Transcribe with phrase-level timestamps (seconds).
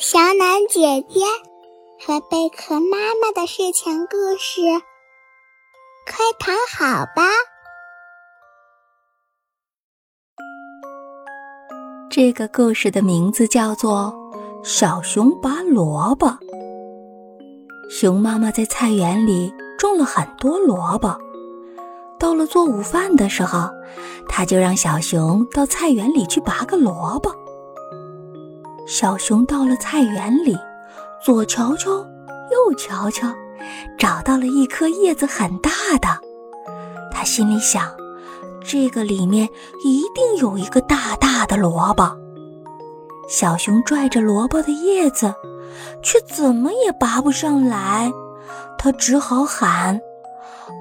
[0.00, 1.24] 小暖姐姐
[2.06, 4.60] 和贝壳妈妈的睡前故事，
[6.06, 7.24] 快躺好吧。
[12.08, 14.14] 这个故事的名字叫做
[14.64, 16.28] 《小熊拔萝卜》。
[17.90, 21.18] 熊妈妈在菜园里种了很多萝卜，
[22.20, 23.68] 到了做午饭的时候，
[24.28, 27.34] 她就让小熊到菜园里去拔个萝卜。
[28.88, 30.56] 小熊到了菜园里，
[31.22, 33.28] 左瞧瞧，右瞧瞧，
[33.98, 36.08] 找到了一颗叶子很大的。
[37.12, 37.84] 他心里想：
[38.64, 39.46] 这个里面
[39.84, 42.16] 一定有一个大大的萝卜。
[43.28, 45.34] 小熊拽着萝卜的叶子，
[46.02, 48.10] 却怎么也拔不上来。
[48.78, 50.00] 他只好喊：“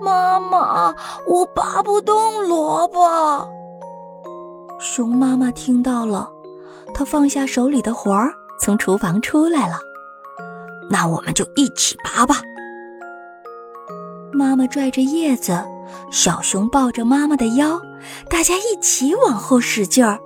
[0.02, 0.96] 妈妈，
[1.28, 3.50] 我拔不动萝卜。”
[4.80, 6.32] 熊妈妈听到了。
[6.98, 9.80] 他放下手里的活儿，从厨房出来了。
[10.90, 12.42] 那我们就一起拔吧。
[14.34, 15.64] 妈妈拽着叶子，
[16.12, 17.80] 小熊抱着妈妈的腰，
[18.28, 20.18] 大家一起往后使劲儿，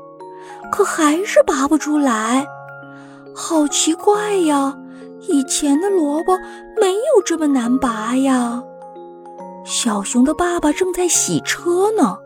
[0.71, 2.45] 可还是拔不出来。
[3.35, 4.77] 好奇怪呀！
[5.27, 6.37] 以前的萝卜
[6.79, 8.63] 没有这么难拔呀。
[9.65, 12.17] 小熊的爸爸正在洗车呢，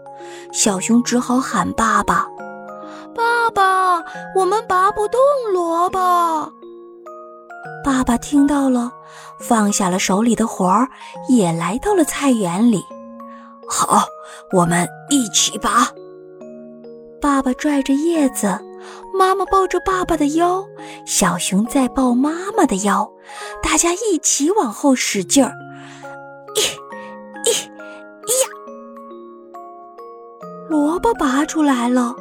[0.53, 2.27] 小熊只好喊爸爸。
[3.15, 4.03] 爸爸，
[4.35, 5.19] 我们拔不动
[5.53, 6.51] 萝卜。
[7.83, 8.91] 爸爸听到了，
[9.39, 10.89] 放下了手里的活儿，
[11.29, 12.83] 也来到了菜园里。
[13.67, 14.03] 好，
[14.51, 15.87] 我们一起拔。
[17.21, 18.59] 爸爸拽着叶子，
[19.17, 20.63] 妈妈抱着爸爸的腰，
[21.05, 23.09] 小熊在抱妈妈的腰，
[23.63, 25.53] 大家一起往后使劲儿。
[26.55, 26.61] 一、
[27.49, 27.53] 一、
[28.43, 28.49] 呀！
[30.69, 32.15] 萝卜拔出来了。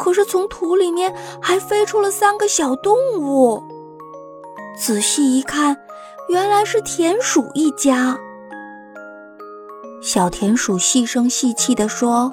[0.00, 3.62] 可是从土里面还飞出了三个小动物。
[4.74, 5.76] 仔细一看，
[6.30, 8.18] 原来是田鼠一家。
[10.00, 12.30] 小田鼠细声细气地说：“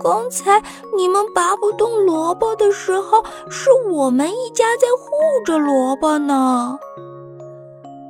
[0.00, 0.62] 刚才
[0.96, 6.78] 你们拔不动萝卜的时候，是我们一家在护着萝卜呢。”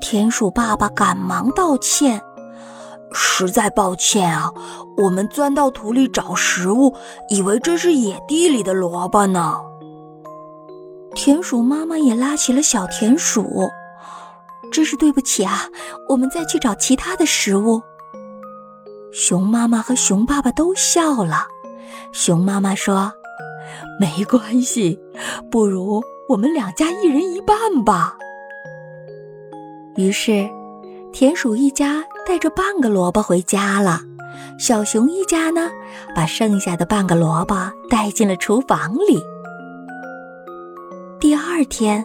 [0.03, 2.21] 田鼠爸爸赶忙道歉。
[3.25, 4.53] 实在抱歉啊，
[4.97, 6.93] 我们钻到土里找食物，
[7.31, 9.61] 以为这是野地里的萝卜呢。
[11.15, 13.71] 田鼠妈妈也拉起了小田鼠，
[14.73, 15.69] 真是对不起啊，
[16.09, 17.81] 我们再去找其他的食物。
[19.13, 21.47] 熊妈妈和熊爸爸都笑了。
[22.13, 23.13] 熊妈妈说
[24.01, 24.99] ：“没关系，
[25.49, 28.17] 不如我们两家一人一半吧。”
[29.97, 30.51] 于是。
[31.15, 34.01] 田鼠一家带着半个萝卜回家了，
[34.59, 35.71] 小熊一家呢，
[36.15, 37.55] 把剩下的半个萝卜
[37.91, 39.23] 带进了厨房里。
[41.19, 42.05] 第二天，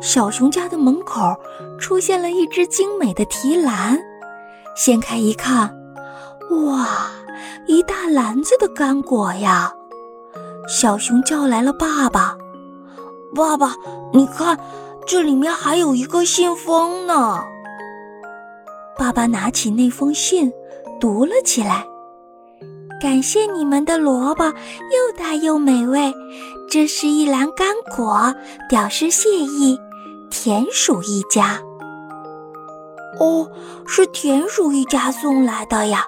[0.00, 1.34] 小熊家的门口
[1.78, 3.98] 出现了一只精美的提篮，
[4.76, 5.74] 掀开一看，
[6.66, 7.08] 哇，
[7.66, 9.72] 一大篮子的干果呀！
[10.68, 12.36] 小熊叫来了爸爸
[13.34, 13.74] ：“爸爸，
[14.12, 14.58] 你看，
[15.06, 17.42] 这里面还有一个信封呢。”
[19.00, 20.52] 爸爸拿起那封信，
[21.00, 21.86] 读了起来。
[23.00, 26.12] 感谢你们的萝卜又大又美味，
[26.70, 28.34] 这是一篮干果，
[28.68, 29.80] 表示谢意。
[30.28, 31.62] 田鼠一家。
[33.18, 33.50] 哦，
[33.86, 36.04] 是田鼠一家送来的呀，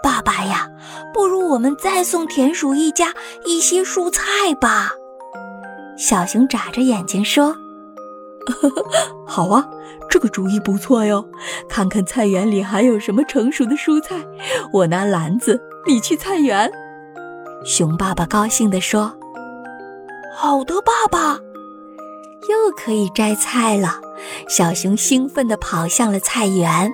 [0.00, 0.68] 爸爸呀，
[1.12, 3.12] 不如我们再送田鼠一家
[3.44, 4.22] 一些蔬菜
[4.60, 4.92] 吧。
[5.98, 7.56] 小熊眨着眼睛说。
[9.26, 9.68] 好啊，
[10.08, 11.28] 这个主意不错哟！
[11.68, 14.24] 看看菜园里还有什么成熟的蔬菜，
[14.72, 16.70] 我拿篮子，你去菜园。
[17.64, 19.12] 熊爸爸高兴地说
[20.32, 21.40] ：“好的，爸爸，
[22.48, 24.00] 又可以摘菜了。”
[24.48, 26.90] 小熊兴奋地跑向了菜园。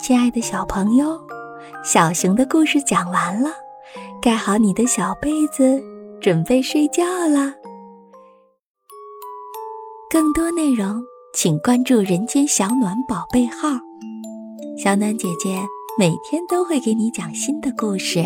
[0.00, 1.18] 亲爱的小朋友，
[1.82, 3.50] 小熊的故事讲完了，
[4.22, 5.82] 盖好你的小被子，
[6.20, 7.54] 准备睡觉了。
[10.12, 13.68] 更多内容，请关注“人间小暖宝贝号”。
[14.82, 15.62] 小暖姐姐
[15.96, 18.18] 每天都会给你讲新的故事。